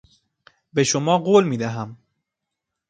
[0.73, 1.97] به شما قول میدهم.